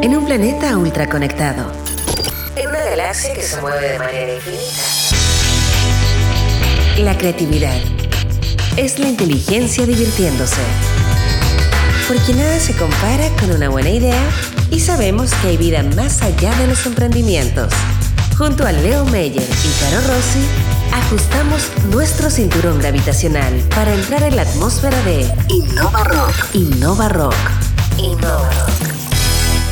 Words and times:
En 0.00 0.16
un 0.16 0.24
planeta 0.24 0.76
ultraconectado. 0.76 1.72
En 2.54 2.68
una 2.68 2.84
galaxia 2.84 3.34
que 3.34 3.42
se 3.42 3.60
mueve 3.60 3.88
de 3.88 3.98
manera 3.98 4.34
infinita. 4.34 4.82
La 6.98 7.18
creatividad 7.18 7.76
es 8.76 9.00
la 9.00 9.08
inteligencia 9.08 9.86
divirtiéndose. 9.86 10.60
Porque 12.06 12.32
nada 12.32 12.60
se 12.60 12.74
compara 12.76 13.28
con 13.40 13.50
una 13.50 13.68
buena 13.70 13.90
idea 13.90 14.22
y 14.70 14.78
sabemos 14.78 15.32
que 15.42 15.48
hay 15.48 15.56
vida 15.56 15.82
más 15.82 16.22
allá 16.22 16.54
de 16.54 16.68
los 16.68 16.86
emprendimientos. 16.86 17.72
Junto 18.38 18.64
a 18.64 18.70
Leo 18.70 19.04
Meyer 19.06 19.42
y 19.42 19.80
Caro 19.80 20.00
Rossi, 20.06 20.46
ajustamos 20.92 21.70
nuestro 21.90 22.30
cinturón 22.30 22.78
gravitacional 22.78 23.52
para 23.74 23.92
entrar 23.92 24.22
en 24.22 24.36
la 24.36 24.42
atmósfera 24.42 25.02
de 25.02 25.28
Innova 25.48 26.04
Rock. 26.04 26.54
Innova 26.54 27.08
Rock. 27.08 27.34
Innova 27.98 28.37
Rock. 28.37 28.37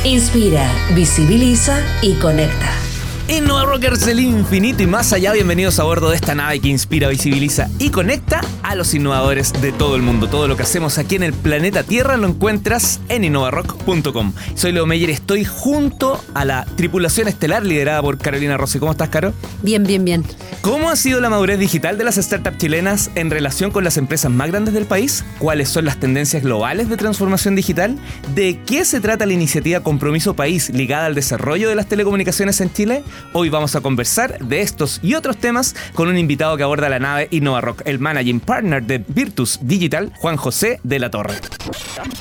Inspira, 0.07 0.71
visibiliza 0.95 1.85
y 2.01 2.13
conecta. 2.13 2.86
Innova 3.29 3.65
Rockers 3.65 4.05
del 4.05 4.21
infinito 4.21 4.83
y 4.83 4.87
más 4.87 5.11
allá, 5.11 5.33
bienvenidos 5.33 5.79
a 5.79 5.83
bordo 5.83 6.09
de 6.09 6.15
esta 6.15 6.33
nave 6.33 6.61
que 6.61 6.69
inspira, 6.69 7.09
visibiliza 7.09 7.69
y 7.77 7.89
conecta 7.89 8.39
a 8.63 8.73
los 8.73 8.93
innovadores 8.93 9.51
de 9.61 9.73
todo 9.73 9.97
el 9.97 10.01
mundo. 10.01 10.29
Todo 10.29 10.47
lo 10.47 10.55
que 10.55 10.63
hacemos 10.63 10.97
aquí 10.97 11.15
en 11.15 11.23
el 11.23 11.33
planeta 11.33 11.83
Tierra 11.83 12.15
lo 12.15 12.25
encuentras 12.25 13.01
en 13.09 13.25
innovarock.com. 13.25 14.31
Soy 14.55 14.71
Leo 14.71 14.85
Meyer 14.85 15.09
y 15.09 15.11
estoy 15.11 15.43
junto 15.43 16.23
a 16.33 16.45
la 16.45 16.65
tripulación 16.77 17.27
estelar 17.27 17.65
liderada 17.65 18.01
por 18.01 18.17
Carolina 18.17 18.55
Rossi. 18.55 18.79
¿Cómo 18.79 18.93
estás, 18.93 19.09
Caro? 19.09 19.33
Bien, 19.61 19.83
bien, 19.83 20.05
bien. 20.05 20.23
¿Cómo 20.61 20.89
ha 20.89 20.95
sido 20.95 21.19
la 21.19 21.29
madurez 21.29 21.59
digital 21.59 21.97
de 21.97 22.05
las 22.05 22.15
startups 22.15 22.57
chilenas 22.57 23.11
en 23.15 23.29
relación 23.29 23.71
con 23.71 23.83
las 23.83 23.97
empresas 23.97 24.31
más 24.31 24.49
grandes 24.49 24.73
del 24.73 24.85
país? 24.85 25.25
¿Cuáles 25.37 25.67
son 25.67 25.83
las 25.83 25.99
tendencias 25.99 26.43
globales 26.43 26.87
de 26.87 26.95
transformación 26.95 27.55
digital? 27.55 27.97
¿De 28.35 28.61
qué 28.65 28.85
se 28.85 29.01
trata 29.01 29.25
la 29.25 29.33
iniciativa 29.33 29.81
Compromiso 29.81 30.33
País 30.33 30.69
ligada 30.69 31.07
al 31.07 31.15
desarrollo 31.15 31.67
de 31.67 31.75
las 31.75 31.87
telecomunicaciones 31.87 32.61
en 32.61 32.71
Chile? 32.71 33.03
Hoy 33.33 33.49
vamos 33.49 33.75
a 33.75 33.81
conversar 33.81 34.39
de 34.39 34.61
estos 34.61 34.99
y 35.03 35.13
otros 35.13 35.37
temas 35.37 35.75
con 35.93 36.07
un 36.07 36.17
invitado 36.17 36.57
que 36.57 36.63
aborda 36.63 36.89
la 36.89 36.99
nave 36.99 37.27
InnovaRock, 37.31 37.81
el 37.85 37.99
managing 37.99 38.39
partner 38.39 38.83
de 38.83 39.03
Virtus 39.07 39.59
Digital, 39.61 40.11
Juan 40.19 40.37
José 40.37 40.79
de 40.83 40.99
la 40.99 41.09
Torre. 41.09 41.35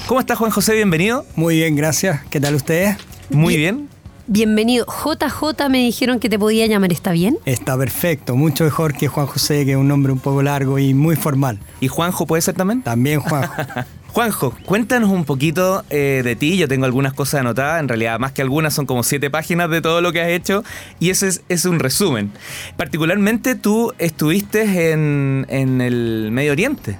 ¿Cómo 0.06 0.20
está 0.20 0.36
Juan 0.36 0.50
José? 0.50 0.74
Bienvenido. 0.74 1.24
Muy 1.36 1.56
bien, 1.56 1.76
gracias. 1.76 2.20
¿Qué 2.30 2.40
tal 2.40 2.54
ustedes? 2.54 2.96
Muy 3.30 3.56
bien. 3.56 3.88
Bienvenido. 4.28 4.86
JJ 4.86 5.68
me 5.68 5.78
dijeron 5.78 6.18
que 6.18 6.28
te 6.28 6.36
podía 6.36 6.66
llamar, 6.66 6.92
¿está 6.92 7.12
bien? 7.12 7.38
Está 7.44 7.78
perfecto, 7.78 8.34
mucho 8.34 8.64
mejor 8.64 8.94
que 8.94 9.06
Juan 9.06 9.26
José, 9.26 9.64
que 9.64 9.72
es 9.72 9.76
un 9.76 9.86
nombre 9.86 10.12
un 10.12 10.18
poco 10.18 10.42
largo 10.42 10.80
y 10.80 10.94
muy 10.94 11.14
formal. 11.14 11.60
¿Y 11.80 11.86
Juanjo 11.86 12.26
puede 12.26 12.42
ser 12.42 12.54
también? 12.54 12.82
También 12.82 13.20
Juanjo. 13.20 13.54
Juanjo, 14.16 14.54
cuéntanos 14.64 15.10
un 15.10 15.26
poquito 15.26 15.84
eh, 15.90 16.22
de 16.24 16.36
ti. 16.36 16.56
Yo 16.56 16.68
tengo 16.68 16.86
algunas 16.86 17.12
cosas 17.12 17.40
anotadas, 17.40 17.80
en 17.80 17.88
realidad 17.88 18.18
más 18.18 18.32
que 18.32 18.40
algunas 18.40 18.72
son 18.72 18.86
como 18.86 19.02
siete 19.02 19.28
páginas 19.28 19.68
de 19.68 19.82
todo 19.82 20.00
lo 20.00 20.10
que 20.10 20.22
has 20.22 20.28
hecho 20.28 20.64
y 20.98 21.10
ese 21.10 21.28
es, 21.28 21.42
es 21.50 21.66
un 21.66 21.78
resumen. 21.78 22.32
Particularmente 22.78 23.56
tú 23.56 23.92
estuviste 23.98 24.92
en, 24.92 25.44
en 25.50 25.82
el 25.82 26.30
Medio 26.32 26.52
Oriente 26.52 26.96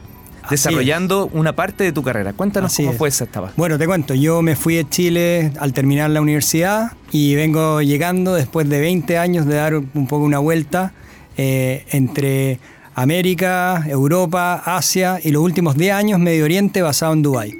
desarrollando 0.50 1.30
una 1.32 1.56
parte 1.56 1.84
de 1.84 1.92
tu 1.92 2.02
carrera. 2.02 2.34
Cuéntanos 2.34 2.70
Así 2.70 2.82
cómo 2.82 2.92
es. 2.92 2.98
fue 2.98 3.08
esa 3.08 3.24
etapa. 3.24 3.50
Bueno, 3.56 3.78
te 3.78 3.86
cuento, 3.86 4.12
yo 4.12 4.42
me 4.42 4.54
fui 4.54 4.74
de 4.74 4.86
Chile 4.86 5.52
al 5.58 5.72
terminar 5.72 6.10
la 6.10 6.20
universidad 6.20 6.92
y 7.12 7.34
vengo 7.34 7.80
llegando 7.80 8.34
después 8.34 8.68
de 8.68 8.78
20 8.78 9.16
años 9.16 9.46
de 9.46 9.54
dar 9.54 9.74
un 9.74 10.06
poco 10.06 10.22
una 10.22 10.38
vuelta 10.38 10.92
eh, 11.38 11.86
entre 11.92 12.58
América, 12.98 13.84
Europa, 13.86 14.62
Asia 14.64 15.20
y 15.22 15.30
los 15.30 15.42
últimos 15.42 15.76
10 15.76 15.92
años 15.92 16.18
Medio 16.18 16.44
Oriente 16.44 16.80
basado 16.80 17.12
en 17.12 17.22
Dubái. 17.22 17.52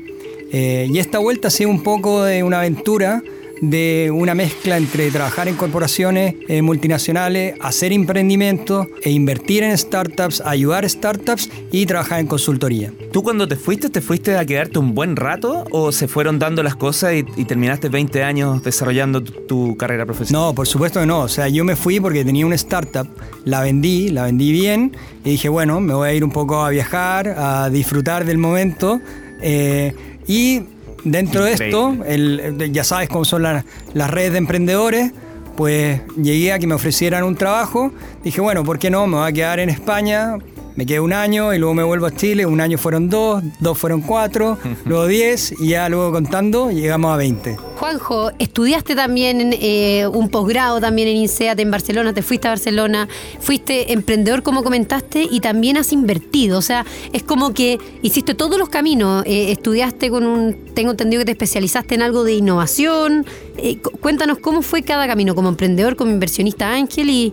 Eh, 0.51 0.89
y 0.91 0.99
esta 0.99 1.19
vuelta 1.19 1.49
ha 1.49 1.51
sido 1.51 1.69
un 1.69 1.83
poco 1.83 2.25
de 2.25 2.43
una 2.43 2.61
aventura 2.61 3.23
de 3.61 4.11
una 4.13 4.35
mezcla 4.35 4.77
entre 4.77 5.11
trabajar 5.11 5.49
en 5.49 5.55
corporaciones 5.57 6.35
eh, 6.49 6.63
multinacionales, 6.63 7.55
hacer 7.61 7.93
emprendimientos 7.93 8.87
e 9.03 9.11
invertir 9.11 9.63
en 9.63 9.77
startups, 9.77 10.41
ayudar 10.43 10.85
a 10.85 10.89
startups 10.89 11.51
y 11.73 11.87
trabajar 11.87 12.21
en 12.21 12.27
consultoría. 12.27 12.93
¿Tú 13.13 13.23
cuando 13.23 13.49
te 13.49 13.57
fuiste, 13.57 13.89
te 13.89 14.01
fuiste 14.01 14.37
a 14.37 14.45
quedarte 14.45 14.79
un 14.79 14.95
buen 14.95 15.17
rato 15.17 15.65
o 15.71 15.93
se 15.93 16.09
fueron 16.09 16.39
dando 16.39 16.63
las 16.63 16.77
cosas 16.77 17.15
y, 17.15 17.25
y 17.37 17.45
terminaste 17.45 17.89
20 17.89 18.23
años 18.23 18.63
desarrollando 18.63 19.23
tu, 19.23 19.33
tu 19.47 19.77
carrera 19.77 20.05
profesional? 20.05 20.49
No, 20.49 20.55
por 20.55 20.67
supuesto 20.67 21.01
que 21.01 21.07
no. 21.07 21.21
O 21.21 21.29
sea, 21.29 21.49
yo 21.49 21.65
me 21.65 21.77
fui 21.77 22.01
porque 22.01 22.25
tenía 22.25 22.45
una 22.45 22.57
startup, 22.57 23.09
la 23.45 23.63
vendí, 23.63 24.11
la 24.11 24.25
vendí 24.25 24.53
bien 24.53 24.97
y 25.25 25.31
dije, 25.31 25.49
bueno, 25.49 25.81
me 25.81 25.95
voy 25.95 26.09
a 26.09 26.13
ir 26.15 26.25
un 26.25 26.31
poco 26.31 26.65
a 26.65 26.71
viajar, 26.71 27.35
a 27.39 27.71
disfrutar 27.71 28.25
del 28.25 28.39
momento. 28.39 29.01
eh, 29.41 29.95
y 30.29 30.63
dentro 31.11 31.45
de 31.45 31.53
esto, 31.53 31.97
el- 32.07 32.73
ya 32.73 32.85
sabes 32.85 33.09
cómo 33.09 33.25
son 33.25 33.43
las, 33.43 33.65
las 33.95 34.11
redes 34.11 34.33
de 34.33 34.39
emprendedores, 34.39 35.13
pues 35.57 36.01
llegué 36.21 36.53
a 36.53 36.59
que 36.59 36.67
me 36.67 36.75
ofrecieran 36.75 37.25
un 37.25 37.35
trabajo. 37.37 37.93
Dije, 38.23 38.41
bueno, 38.41 38.63
¿por 38.65 38.79
qué 38.79 38.91
no? 38.91 39.07
Me 39.07 39.17
voy 39.17 39.29
a 39.29 39.33
quedar 39.33 39.59
en 39.61 39.71
España. 39.71 40.35
Me 40.77 40.85
quedé 40.85 41.01
un 41.01 41.15
año 41.15 41.55
y 41.55 41.59
luego 41.59 41.73
me 41.73 41.83
vuelvo 41.83 42.05
a 42.05 42.11
Chile. 42.15 42.45
Un 42.45 42.61
año 42.61 42.77
fueron 42.77 43.09
dos, 43.09 43.43
dos 43.61 43.79
fueron 43.79 44.03
cuatro, 44.03 44.59
luego 44.85 45.07
diez 45.07 45.55
y 45.59 45.69
ya 45.69 45.89
luego 45.89 46.13
contando 46.13 46.71
llegamos 46.71 47.15
a 47.15 47.17
20. 47.17 47.57
Juanjo, 47.79 48.31
estudiaste 48.39 48.95
también 48.95 49.55
eh, 49.59 50.07
un 50.07 50.29
posgrado 50.29 50.79
también 50.81 51.09
en 51.09 51.17
INSEAD 51.17 51.59
en 51.61 51.71
Barcelona, 51.71 52.13
te 52.13 52.21
fuiste 52.23 52.49
a 52.49 52.51
Barcelona, 52.51 53.09
fuiste 53.41 53.93
emprendedor 53.95 54.43
como 54.43 54.63
comentaste 54.63 55.27
y 55.31 55.41
también 55.41 55.77
has 55.79 55.93
invertido, 55.93 56.59
o 56.59 56.63
sea, 56.63 56.85
es 57.13 57.23
como 57.23 57.53
que 57.55 57.79
hiciste 58.03 58.35
todos 58.35 58.59
los 58.59 58.69
caminos, 58.69 59.25
eh, 59.27 59.53
estudiaste 59.53 60.11
con 60.11 60.27
un, 60.27 60.57
tengo 60.75 60.91
entendido 60.91 61.21
que 61.21 61.27
te 61.27 61.33
especializaste 61.33 61.95
en 61.95 62.03
algo 62.03 62.23
de 62.25 62.35
innovación, 62.35 63.25
Eh, 63.59 63.79
cu- 63.79 63.91
cuéntanos 63.99 64.39
cómo 64.39 64.61
fue 64.61 64.83
cada 64.83 65.07
camino 65.07 65.35
como 65.35 65.49
emprendedor, 65.49 65.97
como 65.97 66.11
inversionista 66.11 66.75
ángel 66.75 67.09
y, 67.09 67.33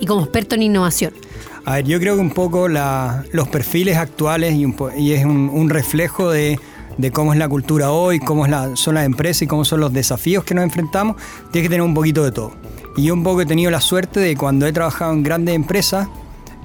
y 0.00 0.06
como 0.06 0.22
experto 0.22 0.54
en 0.54 0.62
innovación. 0.62 1.12
A 1.66 1.76
ver, 1.76 1.86
yo 1.86 1.98
creo 1.98 2.14
que 2.16 2.20
un 2.20 2.30
poco 2.30 2.68
los 2.68 3.48
perfiles 3.48 3.96
actuales 3.96 4.54
y, 4.54 5.12
es 5.12 5.24
un, 5.24 5.70
reflejo 5.70 6.30
de, 6.30 6.58
cómo 7.12 7.32
es 7.32 7.38
la 7.38 7.48
cultura 7.48 7.90
hoy, 7.90 8.18
cómo 8.18 8.44
son 8.76 8.94
las 8.94 9.06
empresas 9.06 9.42
y 9.42 9.46
cómo 9.46 9.64
son 9.64 9.80
los 9.80 9.92
desafíos 9.92 10.44
que 10.44 10.54
nos 10.54 10.64
enfrentamos, 10.64 11.16
tienes 11.52 11.66
que 11.66 11.74
tener 11.74 11.82
un 11.82 11.94
poquito 11.94 12.22
de 12.22 12.32
todo. 12.32 12.52
Y 12.96 13.04
yo 13.04 13.14
un 13.14 13.22
poco 13.22 13.40
he 13.40 13.46
tenido 13.46 13.70
la 13.70 13.80
suerte 13.80 14.20
de 14.20 14.36
cuando 14.36 14.66
he 14.66 14.72
trabajado 14.74 15.14
en 15.14 15.22
grandes 15.22 15.54
empresas, 15.54 16.08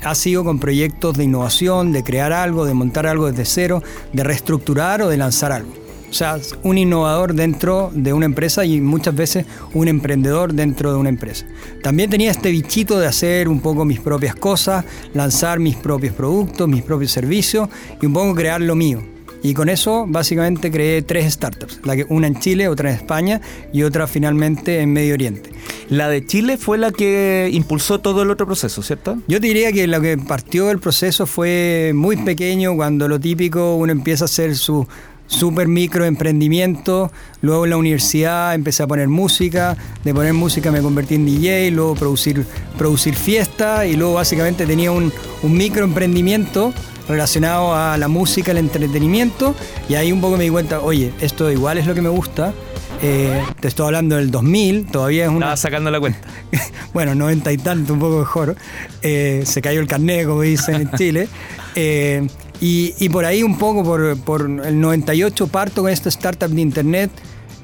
ha 0.03 0.15
sido 0.15 0.43
con 0.43 0.59
proyectos 0.59 1.15
de 1.17 1.23
innovación, 1.23 1.93
de 1.93 2.03
crear 2.03 2.33
algo, 2.33 2.65
de 2.65 2.73
montar 2.73 3.07
algo 3.07 3.31
desde 3.31 3.45
cero, 3.45 3.81
de 4.11 4.23
reestructurar 4.23 5.01
o 5.01 5.07
de 5.07 5.15
lanzar 5.15 5.53
algo. 5.53 5.73
O 6.09 6.13
sea, 6.13 6.39
un 6.63 6.77
innovador 6.77 7.33
dentro 7.33 7.91
de 7.93 8.13
una 8.13 8.25
empresa 8.25 8.65
y 8.65 8.81
muchas 8.81 9.15
veces 9.15 9.45
un 9.73 9.87
emprendedor 9.87 10.53
dentro 10.53 10.91
de 10.91 10.97
una 10.97 11.09
empresa. 11.09 11.45
También 11.83 12.09
tenía 12.09 12.31
este 12.31 12.49
bichito 12.51 12.99
de 12.99 13.07
hacer 13.07 13.47
un 13.47 13.59
poco 13.59 13.85
mis 13.85 13.99
propias 13.99 14.35
cosas, 14.35 14.85
lanzar 15.13 15.59
mis 15.59 15.75
propios 15.75 16.13
productos, 16.13 16.67
mis 16.67 16.81
propios 16.81 17.11
servicios 17.11 17.69
y 18.01 18.07
un 18.07 18.13
poco 18.13 18.33
crear 18.33 18.59
lo 18.59 18.75
mío. 18.75 19.03
Y 19.41 19.53
con 19.53 19.69
eso 19.69 20.05
básicamente 20.05 20.69
creé 20.69 21.01
tres 21.01 21.31
startups, 21.33 21.79
la 21.85 21.95
que- 21.95 22.05
una 22.09 22.27
en 22.27 22.39
Chile, 22.39 22.67
otra 22.67 22.89
en 22.89 22.97
España 22.97 23.39
y 23.71 23.83
otra 23.83 24.05
finalmente 24.05 24.81
en 24.81 24.91
Medio 24.91 25.13
Oriente. 25.13 25.51
La 25.89 26.09
de 26.09 26.25
Chile 26.25 26.57
fue 26.57 26.77
la 26.77 26.91
que 26.91 27.49
impulsó 27.53 27.99
todo 27.99 28.23
el 28.23 28.31
otro 28.31 28.45
proceso, 28.45 28.81
¿cierto? 28.81 29.17
Yo 29.27 29.39
te 29.39 29.47
diría 29.47 29.71
que 29.71 29.87
lo 29.87 30.01
que 30.01 30.17
partió 30.17 30.65
del 30.65 30.79
proceso 30.79 31.25
fue 31.25 31.93
muy 31.95 32.17
pequeño, 32.17 32.75
cuando 32.75 33.07
lo 33.07 33.17
típico 33.17 33.75
uno 33.75 33.93
empieza 33.93 34.25
a 34.25 34.27
hacer 34.27 34.57
su 34.57 34.85
super 35.29 35.67
micro 35.67 36.03
emprendimiento, 36.05 37.11
luego 37.41 37.63
en 37.63 37.69
la 37.69 37.77
universidad 37.77 38.53
empecé 38.53 38.83
a 38.83 38.87
poner 38.87 39.07
música, 39.07 39.77
de 40.03 40.13
poner 40.13 40.33
música 40.33 40.71
me 40.71 40.81
convertí 40.81 41.15
en 41.15 41.25
DJ, 41.25 41.71
luego 41.71 41.95
producir, 41.95 42.45
producir 42.77 43.15
fiesta 43.15 43.85
y 43.85 43.95
luego 43.95 44.15
básicamente 44.15 44.65
tenía 44.65 44.91
un, 44.91 45.13
un 45.43 45.53
micro 45.53 45.85
emprendimiento 45.85 46.73
relacionado 47.07 47.73
a 47.73 47.97
la 47.97 48.07
música, 48.07 48.51
el 48.51 48.57
entretenimiento 48.57 49.55
y 49.87 49.95
ahí 49.95 50.11
un 50.11 50.19
poco 50.19 50.35
me 50.35 50.43
di 50.43 50.49
cuenta, 50.49 50.81
oye, 50.81 51.13
esto 51.21 51.49
igual 51.49 51.77
es 51.77 51.87
lo 51.87 51.93
que 51.93 52.01
me 52.01 52.09
gusta, 52.09 52.53
eh, 53.01 53.41
te 53.59 53.69
estoy 53.69 53.85
hablando 53.85 54.17
del 54.17 54.29
2000, 54.29 54.87
todavía 54.87 55.23
es 55.23 55.29
una... 55.29 55.37
Estaba 55.37 55.57
sacando 55.57 55.91
la 55.91 55.99
cuenta. 55.99 56.19
bueno, 56.93 57.15
90 57.15 57.51
y 57.53 57.57
tanto, 57.57 57.93
un 57.93 57.99
poco 57.99 58.19
mejor. 58.19 58.55
Eh, 59.01 59.43
se 59.45 59.61
cayó 59.61 59.79
el 59.79 59.87
carnet, 59.87 60.27
como 60.27 60.41
dicen 60.41 60.75
en 60.75 60.91
Chile. 60.91 61.27
Eh, 61.75 62.27
y, 62.61 63.09
por 63.09 63.25
ahí 63.25 63.43
un 63.43 63.57
poco, 63.57 63.83
por, 63.83 64.17
por 64.17 64.41
el 64.41 64.79
98, 64.79 65.47
parto 65.47 65.81
con 65.83 65.91
esta 65.91 66.09
startup 66.09 66.49
de 66.49 66.61
Internet. 66.61 67.11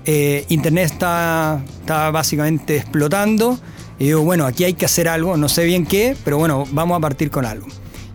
Eh, 0.06 0.46
Internet 0.50 0.92
está, 0.92 1.62
está 1.82 2.12
básicamente 2.12 2.78
explotando. 2.78 3.60
Y 4.00 4.06
digo, 4.06 4.22
bueno, 4.22 4.46
aquí 4.46 4.64
hay 4.64 4.74
que 4.74 4.86
hacer 4.86 5.08
algo, 5.08 5.38
no 5.38 5.50
sé 5.50 5.66
bien 5.66 5.86
qué, 5.86 6.16
pero 6.24 6.38
bueno, 6.38 6.66
vamos 6.72 6.98
a 6.98 7.00
partir 7.00 7.30
con 7.30 7.46
algo. 7.46 7.68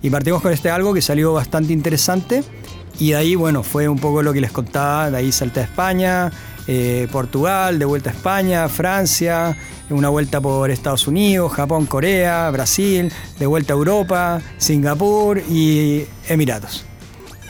Y 0.03 0.11
partimos 0.11 0.41
con 0.41 0.53
este 0.53 0.71
algo 0.71 0.95
que 0.95 1.03
salió 1.03 1.33
bastante 1.33 1.73
interesante. 1.73 2.45
Y 2.99 3.11
de 3.11 3.17
ahí, 3.17 3.35
bueno, 3.35 3.63
fue 3.63 3.89
un 3.89 3.99
poco 3.99 4.23
lo 4.23 4.33
que 4.33 4.41
les 4.41 4.53
contaba. 4.53 5.11
De 5.11 5.19
ahí 5.19 5.33
salté 5.33 5.61
a 5.61 5.65
España, 5.65 6.33
eh, 6.67 7.09
Portugal, 7.11 7.79
de 7.79 7.85
vuelta 7.85 8.11
a 8.11 8.13
España, 8.13 8.69
Francia, 8.69 9.57
una 9.91 10.09
vuelta 10.09 10.41
por 10.41 10.71
Estados 10.71 11.07
Unidos, 11.07 11.53
Japón, 11.53 11.87
Corea, 11.87 12.51
Brasil, 12.51 13.13
de 13.39 13.47
vuelta 13.47 13.73
a 13.73 13.77
Europa, 13.77 14.41
Singapur 14.59 15.43
y 15.49 16.05
Emiratos. 16.29 16.85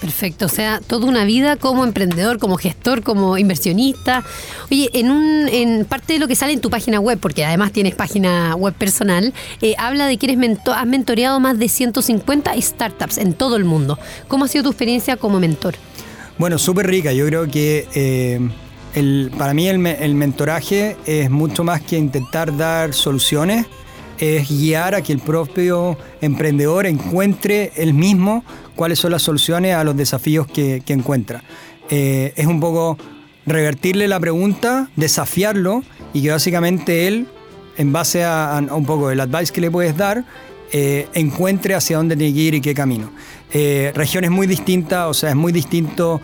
Perfecto, 0.00 0.46
o 0.46 0.48
sea, 0.48 0.80
toda 0.80 1.06
una 1.06 1.26
vida 1.26 1.56
como 1.56 1.84
emprendedor, 1.84 2.38
como 2.38 2.56
gestor, 2.56 3.02
como 3.02 3.36
inversionista. 3.36 4.24
Oye, 4.70 4.88
en 4.94 5.10
un 5.10 5.46
en 5.46 5.84
parte 5.84 6.14
de 6.14 6.18
lo 6.18 6.26
que 6.26 6.34
sale 6.34 6.54
en 6.54 6.62
tu 6.62 6.70
página 6.70 7.00
web, 7.00 7.18
porque 7.20 7.44
además 7.44 7.70
tienes 7.70 7.94
página 7.94 8.54
web 8.56 8.72
personal, 8.72 9.34
eh, 9.60 9.74
habla 9.76 10.06
de 10.06 10.16
que 10.16 10.24
eres 10.24 10.38
mento 10.38 10.72
has 10.72 10.86
mentoreado 10.86 11.38
más 11.38 11.58
de 11.58 11.68
150 11.68 12.58
startups 12.62 13.18
en 13.18 13.34
todo 13.34 13.56
el 13.56 13.66
mundo. 13.66 13.98
¿Cómo 14.26 14.46
ha 14.46 14.48
sido 14.48 14.64
tu 14.64 14.70
experiencia 14.70 15.18
como 15.18 15.38
mentor? 15.38 15.74
Bueno, 16.38 16.56
súper 16.56 16.86
rica. 16.86 17.12
Yo 17.12 17.26
creo 17.26 17.50
que 17.50 17.86
eh, 17.94 18.40
el, 18.94 19.30
para 19.36 19.54
mí 19.54 19.68
el, 19.68 19.84
el 19.86 20.14
mentoraje 20.14 20.96
es 21.06 21.30
mucho 21.30 21.64
más 21.64 21.80
que 21.82 21.98
intentar 21.98 22.56
dar 22.56 22.94
soluciones 22.94 23.66
es 24.20 24.48
guiar 24.50 24.94
a 24.94 25.02
que 25.02 25.12
el 25.12 25.18
propio 25.18 25.96
emprendedor 26.20 26.86
encuentre 26.86 27.72
él 27.76 27.94
mismo 27.94 28.44
cuáles 28.76 28.98
son 28.98 29.12
las 29.12 29.22
soluciones 29.22 29.74
a 29.74 29.82
los 29.82 29.96
desafíos 29.96 30.46
que, 30.46 30.82
encuentra. 30.88 31.42
Eh, 31.88 32.32
es 32.36 32.46
un 32.46 32.60
poco 32.60 32.98
revertirle 33.46 34.06
la 34.08 34.20
pregunta, 34.20 34.90
desafiarlo 34.96 35.82
y 36.12 36.22
que 36.22 36.30
básicamente 36.30 37.08
él, 37.08 37.26
en 37.78 37.92
base 37.92 38.22
a, 38.24 38.62
un 38.70 38.84
poco 38.84 39.10
el 39.10 39.20
advice 39.20 39.52
que 39.52 39.60
le 39.62 39.70
puedes 39.70 39.96
dar, 39.96 40.24
eh, 40.72 41.08
encuentre 41.14 41.74
hacia 41.74 41.96
dónde 41.96 42.16
tiene 42.16 42.34
que 42.34 42.40
ir 42.40 42.54
y 42.54 42.60
qué 42.60 42.74
camino. 42.74 43.10
Eh, 43.52 43.90
regiones 43.94 44.30
muy 44.30 44.46
distintas, 44.46 45.08
o 45.08 45.14
sea, 45.14 45.30
es 45.30 45.36
muy 45.36 45.50
distinto 45.50 46.20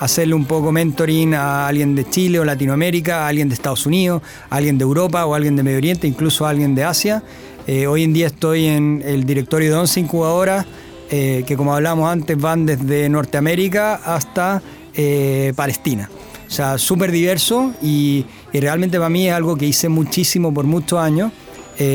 hacerle 0.00 0.34
un 0.34 0.46
poco 0.46 0.72
mentoring 0.72 1.34
a 1.34 1.68
alguien 1.68 1.94
de 1.94 2.08
Chile 2.08 2.40
o 2.40 2.44
Latinoamérica, 2.44 3.24
a 3.24 3.28
alguien 3.28 3.48
de 3.48 3.54
Estados 3.54 3.84
Unidos, 3.84 4.22
a 4.48 4.56
alguien 4.56 4.78
de 4.78 4.82
Europa 4.82 5.26
o 5.26 5.34
a 5.34 5.36
alguien 5.36 5.56
de 5.56 5.62
Medio 5.62 5.76
Oriente, 5.76 6.08
incluso 6.08 6.46
a 6.46 6.50
alguien 6.50 6.74
de 6.74 6.84
Asia. 6.84 7.22
Eh, 7.66 7.86
hoy 7.86 8.04
en 8.04 8.14
día 8.14 8.26
estoy 8.26 8.66
en 8.66 9.02
el 9.04 9.24
directorio 9.24 9.70
de 9.70 9.76
11 9.76 10.00
incubadoras, 10.00 10.66
eh, 11.10 11.44
que 11.46 11.54
como 11.54 11.74
hablamos 11.74 12.10
antes 12.10 12.36
van 12.38 12.64
desde 12.64 13.10
Norteamérica 13.10 13.96
hasta 13.96 14.62
eh, 14.94 15.52
Palestina. 15.54 16.08
O 16.48 16.50
sea, 16.50 16.78
súper 16.78 17.12
diverso 17.12 17.74
y, 17.82 18.24
realmente 18.52 18.96
para 18.96 19.10
mí 19.10 19.28
es 19.28 19.34
algo 19.34 19.54
que 19.54 19.66
hice 19.66 19.88
muchísimo 19.88 20.52
por 20.52 20.64
muchos 20.64 20.98
años. 20.98 21.30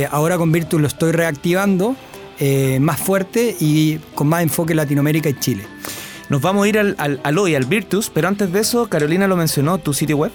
ahora 0.09 0.37
con 0.37 0.51
Virtus 0.51 0.79
lo 0.81 0.87
estoy 0.87 1.11
reactivando 1.11 1.95
más 2.79 2.99
fuerte 2.99 3.55
y 3.59 3.97
con 4.15 4.27
más 4.27 4.41
enfoque 4.41 4.73
en 4.73 4.77
Latinoamérica 4.77 5.29
y 5.29 5.39
Chile. 5.39 5.63
Nos 6.29 6.41
vamos 6.41 6.65
a 6.65 6.67
ir 6.67 6.79
al, 6.79 6.95
al, 6.97 7.37
hoy, 7.37 7.55
al 7.55 7.65
Virtus, 7.65 8.09
pero 8.09 8.27
antes 8.27 8.51
de 8.51 8.59
eso, 8.59 8.87
Carolina 8.87 9.27
lo 9.27 9.35
mencionó, 9.35 9.77
tu 9.77 9.93
sitio 9.93 10.17
web. 10.17 10.31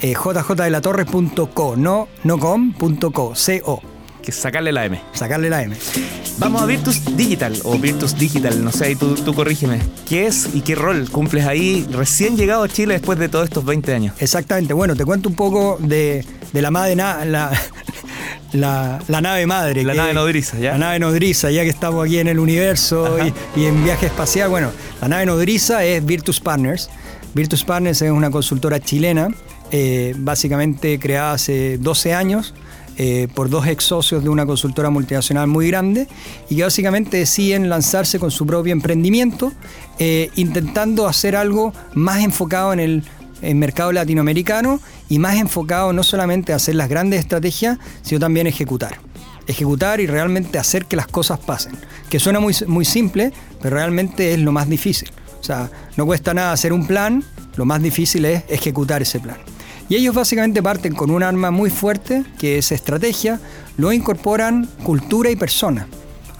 Eh, 0.00 0.14
jjdelatorre.co, 0.14 1.76
no, 1.76 2.08
no 2.24 2.38
com.co, 2.38 3.34
C-O. 3.34 3.82
Que 4.22 4.32
sacarle 4.32 4.72
la 4.72 4.86
M. 4.86 5.00
Sacarle 5.12 5.50
la 5.50 5.62
M. 5.62 5.76
Vamos 6.38 6.62
a 6.62 6.66
Virtus 6.66 7.16
Digital 7.16 7.54
o 7.64 7.78
Virtus 7.78 8.16
Digital, 8.18 8.64
no 8.64 8.72
sé, 8.72 8.86
ahí 8.86 8.96
tú, 8.96 9.14
tú 9.14 9.34
corrígeme. 9.34 9.80
¿Qué 10.08 10.26
es 10.26 10.48
y 10.54 10.62
qué 10.62 10.74
rol 10.74 11.08
cumples 11.10 11.46
ahí 11.46 11.86
recién 11.92 12.36
llegado 12.36 12.64
a 12.64 12.68
Chile 12.68 12.94
después 12.94 13.18
de 13.18 13.28
todos 13.28 13.44
estos 13.44 13.64
20 13.64 13.94
años? 13.94 14.16
Exactamente, 14.18 14.72
bueno, 14.72 14.96
te 14.96 15.04
cuento 15.04 15.28
un 15.28 15.36
poco 15.36 15.76
de, 15.78 16.24
de 16.52 16.62
la 16.62 16.70
madre, 16.70 16.96
la, 16.96 17.52
la, 18.54 19.20
nave 19.20 19.46
madre. 19.46 19.82
La 19.82 19.94
nave 19.94 20.14
nodriza, 20.14 20.58
¿ya? 20.58 20.72
La 20.72 20.78
nave 20.78 20.98
nodriza, 20.98 21.50
ya 21.50 21.62
que 21.62 21.70
estamos 21.70 22.04
aquí 22.04 22.18
en 22.18 22.28
el 22.28 22.38
universo 22.38 23.18
y, 23.56 23.64
en 23.64 23.84
viaje 23.84 24.06
espacial. 24.06 24.48
Bueno, 24.48 24.70
la 25.00 25.08
nave 25.08 25.26
nodriza 25.26 25.84
es 25.84 26.04
Virtus 26.04 26.40
Partners. 26.40 26.88
Virtus 27.34 27.64
Partners 27.64 28.00
es 28.02 28.10
una 28.10 28.30
consultora 28.30 28.78
chilena, 28.78 29.28
eh, 29.72 30.14
básicamente 30.16 30.98
creada 30.98 31.32
hace 31.32 31.78
12 31.78 32.14
años. 32.14 32.54
Eh, 32.96 33.26
por 33.34 33.50
dos 33.50 33.66
ex 33.66 33.82
socios 33.82 34.22
de 34.22 34.28
una 34.28 34.46
consultora 34.46 34.88
multinacional 34.88 35.48
muy 35.48 35.66
grande 35.66 36.06
y 36.48 36.54
que 36.54 36.62
básicamente 36.62 37.16
deciden 37.16 37.68
lanzarse 37.68 38.20
con 38.20 38.30
su 38.30 38.46
propio 38.46 38.72
emprendimiento, 38.72 39.52
eh, 39.98 40.30
intentando 40.36 41.08
hacer 41.08 41.34
algo 41.34 41.72
más 41.94 42.22
enfocado 42.22 42.72
en 42.72 42.78
el 42.78 43.02
en 43.42 43.58
mercado 43.58 43.92
latinoamericano 43.92 44.80
y 45.08 45.18
más 45.18 45.36
enfocado 45.36 45.92
no 45.92 46.02
solamente 46.02 46.52
a 46.52 46.56
hacer 46.56 46.74
las 46.74 46.88
grandes 46.88 47.20
estrategias, 47.20 47.78
sino 48.02 48.20
también 48.20 48.46
ejecutar. 48.46 48.98
Ejecutar 49.46 50.00
y 50.00 50.06
realmente 50.06 50.58
hacer 50.58 50.86
que 50.86 50.96
las 50.96 51.06
cosas 51.06 51.38
pasen. 51.38 51.72
Que 52.08 52.18
suena 52.18 52.40
muy, 52.40 52.54
muy 52.66 52.84
simple, 52.84 53.32
pero 53.60 53.76
realmente 53.76 54.32
es 54.32 54.38
lo 54.40 54.52
más 54.52 54.68
difícil. 54.68 55.10
O 55.40 55.44
sea, 55.44 55.70
no 55.96 56.06
cuesta 56.06 56.32
nada 56.32 56.52
hacer 56.52 56.72
un 56.72 56.86
plan, 56.86 57.22
lo 57.56 57.64
más 57.66 57.82
difícil 57.82 58.24
es 58.24 58.44
ejecutar 58.48 59.02
ese 59.02 59.20
plan. 59.20 59.36
Y 59.88 59.96
ellos 59.96 60.14
básicamente 60.14 60.62
parten 60.62 60.94
con 60.94 61.10
un 61.10 61.22
arma 61.22 61.50
muy 61.50 61.68
fuerte, 61.68 62.24
que 62.38 62.58
es 62.58 62.72
estrategia, 62.72 63.38
lo 63.76 63.92
incorporan 63.92 64.66
cultura 64.82 65.30
y 65.30 65.36
persona. 65.36 65.86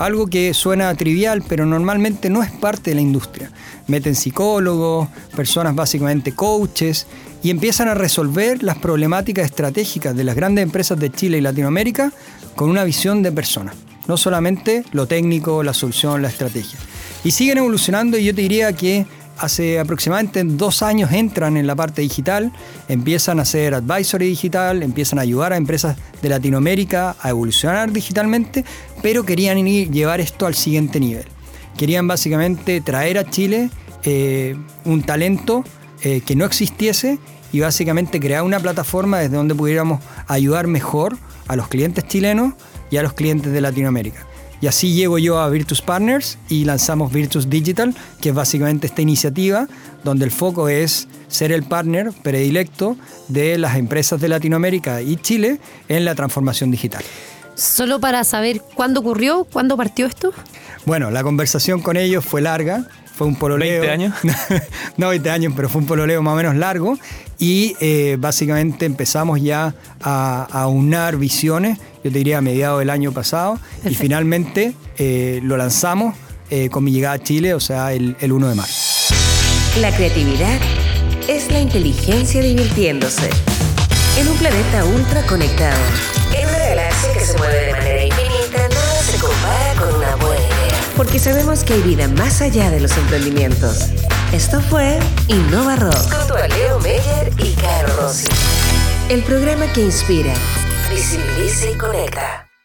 Algo 0.05 0.27
que 0.27 0.53
suena 0.53 0.95
trivial, 0.95 1.43
pero 1.49 1.65
normalmente 1.65 2.29
no 2.29 2.43
es 2.43 2.51
parte 2.51 2.91
de 2.91 2.97
la 2.97 3.01
industria 3.01 3.51
meten 3.87 4.15
psicólogos, 4.15 5.09
personas 5.37 5.75
básicamente 5.75 6.33
coaches, 6.33 7.07
y 7.43 7.51
empiezan 7.51 7.89
a 7.89 7.95
resolver 7.95 8.63
las 8.63 8.79
problemáticas 8.79 9.45
estratégicas 9.45 10.17
de 10.17 10.25
las 10.25 10.35
grandes 10.35 10.63
empresas 10.63 10.99
de 10.99 11.11
Chile 11.11 11.39
y 11.39 11.41
Latinoamérica 11.43 12.13
con 12.57 12.71
una 12.71 12.85
visión 12.85 13.23
de 13.23 13.33
persona, 13.33 13.75
no 14.09 14.17
solamente 14.17 14.85
lo 14.93 15.07
técnico, 15.07 15.63
la 15.63 15.75
solución, 15.75 16.23
la 16.23 16.29
estrategia. 16.29 16.79
Y 17.23 17.33
siguen 17.33 17.59
evolucionando 17.59 18.17
y 18.17 18.25
yo 18.25 18.35
te 18.35 18.43
diría 18.43 18.73
que 18.73 19.07
hace 19.37 19.79
aproximadamente 19.79 20.43
dos 20.45 20.83
años 20.83 21.13
entran 21.13 21.57
en 21.57 21.67
la 21.67 21.75
parte 21.75 22.01
digital, 22.01 22.53
empiezan 22.89 23.39
a 23.41 23.43
hacer 23.43 23.75
advisory 23.75 24.29
digital, 24.29 24.83
empiezan 24.83 25.19
a 25.19 25.23
ayudar 25.23 25.53
a 25.53 25.57
empresas 25.57 25.97
de 26.23 26.29
Latinoamérica 26.29 27.17
a 27.21 27.31
evolucionar 27.31 27.93
digitalmente, 27.93 28.65
pero 29.05 29.27
querían 29.27 29.63
llevar 29.67 30.23
esto 30.23 30.47
al 30.47 30.55
siguiente 30.55 30.99
nivel 30.99 31.27
querían 31.77 32.07
básicamente 32.07 32.81
traer 32.81 33.19
a 33.19 33.29
Chile 33.29 33.69
eh, 34.05 34.57
un 34.87 35.03
talento 35.03 35.63
eh, 36.03 36.23
que 36.23 36.35
no 36.35 36.47
existiese 36.47 37.19
y 37.53 37.61
básicamente 37.61 38.19
crear 38.19 38.45
una 38.45 38.61
plataforma 38.61 39.19
desde 39.19 39.37
donde 39.37 39.55
pudiéramos 39.55 40.03
ayudar 40.27 40.69
mejor 40.69 41.19
a 41.49 41.55
los 41.55 41.69
clientes 41.69 42.07
chilenos 42.09 42.55
y 42.91 42.97
a 42.97 43.03
los 43.03 43.13
clientes 43.13 43.53
de 43.53 43.61
Latinoamérica. 43.61 44.27
Y 44.63 44.69
así 44.69 44.95
llego 44.95 45.19
yo 45.19 45.39
a 45.39 45.51
Virtus 45.51 45.83
Partners 45.83 46.39
y 46.49 46.65
lanzamos 46.65 47.13
Virtus 47.13 47.51
Digital, 47.51 47.95
que 48.23 48.31
es 48.31 48.35
básicamente 48.35 48.87
esta 48.87 49.03
iniciativa 49.03 49.69
donde 50.05 50.25
el 50.25 50.31
foco 50.31 50.71
es 50.71 51.07
ser 51.29 51.53
el 51.53 51.65
partner 51.65 52.11
predilecto 52.23 52.97
de 53.29 53.59
las 53.59 53.77
empresas 53.77 54.19
de 54.19 54.29
Latinoamérica 54.29 55.03
y 55.03 55.17
Chile 55.17 55.61
en 55.89 56.07
la 56.07 56.15
transformación 56.15 56.71
digital. 56.71 57.05
Solo 57.55 58.01
para 58.01 58.25
saber 58.25 58.63
cuándo 58.75 59.01
ocurrió, 59.01 59.47
cuándo 59.51 59.77
partió 59.77 60.07
esto. 60.07 60.33
Bueno, 60.87 61.11
la 61.11 61.23
conversación 61.23 61.81
con 61.81 61.97
ellos 61.97 62.25
fue 62.25 62.41
larga, 62.41 62.87
fue 63.15 63.27
un 63.27 63.37
pololeo. 63.37 63.85
¿20 63.85 63.91
años? 63.91 64.15
no 64.97 65.09
20 65.09 65.31
años, 65.31 65.53
pero 65.55 65.69
fue 65.69 65.81
un 65.81 65.87
pololeo 65.87 66.23
más 66.23 66.35
o 66.35 66.37
menos 66.37 66.57
largo. 66.57 66.99
Y 67.39 67.77
eh, 67.81 68.17
básicamente 68.19 68.87
empezamos 68.87 69.41
ya 69.41 69.75
a, 70.01 70.67
unar 70.69 71.17
visiones, 71.17 71.79
yo 72.03 72.11
te 72.11 72.19
diría 72.19 72.39
a 72.39 72.41
mediados 72.41 72.81
del 72.81 72.91
año 72.91 73.13
pasado. 73.13 73.59
Y 73.85 73.95
finalmente 73.95 74.75
eh, 74.99 75.41
lo 75.43 75.57
lanzamos 75.57 76.17
eh, 76.51 76.69
con 76.71 76.85
mi 76.85 76.91
llegada 76.91 77.15
a 77.15 77.23
Chile, 77.23 77.55
o 77.55 77.61
sea, 77.61 77.93
el, 77.93 78.17
el 78.21 78.33
1 78.33 78.49
de 78.49 78.55
marzo. 78.55 79.15
La 79.81 79.95
creatividad 79.95 80.59
es 81.29 81.51
la 81.51 81.61
inteligencia 81.61 82.43
divirtiéndose. 82.43 83.31
En 84.19 84.29
un 84.29 84.37
planeta 84.37 84.85
ultra 84.85 85.23
conectado. 85.27 86.14
Que 87.13 87.25
se 87.25 87.37
mueve 87.39 87.67
de 87.67 87.73
manera 87.73 88.05
infinita, 88.05 88.69
nada 88.69 89.03
se 89.03 89.19
compara 89.19 89.75
con 89.79 89.95
una 89.95 90.17
buena 90.17 90.55
porque 90.97 91.19
sabemos 91.19 91.65
que 91.65 91.75
hay 91.75 91.83
vida 91.83 92.09
más 92.09 92.41
allá 92.41 92.71
de 92.71 92.81
los 92.81 92.97
emprendimientos. 92.97 93.89
Esto 94.33 94.61
fue 94.61 94.99
Innova 95.29 95.77
Rock. 95.77 96.13
Junto 96.13 96.37
a 96.37 96.47
Leo 96.49 96.79
Meyer 96.81 97.33
y 97.39 97.53
Caro 97.55 97.97
Rossi. 97.97 98.29
El 99.09 99.23
programa 99.23 99.71
que 99.73 99.83
inspira, 99.83 100.35
visibiliza 100.91 101.71
y 101.71 101.75
conecta. 101.77 102.44